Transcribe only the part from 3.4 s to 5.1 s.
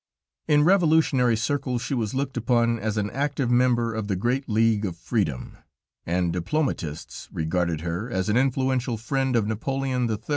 member of the great League of